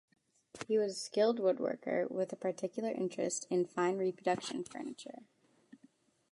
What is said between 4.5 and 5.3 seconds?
furniture.